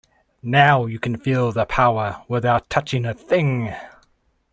[0.41, 3.71] Now you can feel the power without touching a thing.